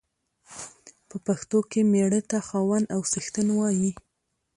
[1.09, 3.91] په پښتو کې مېړه ته خاوند او څښتن وايي.